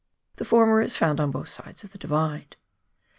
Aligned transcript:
The 0.37 0.45
former 0.45 0.81
is 0.81 0.95
found 0.95 1.19
on 1.21 1.29
both 1.29 1.49
sides 1.49 1.83
of 1.83 1.91
the 1.91 1.99
Divide. 1.99 2.57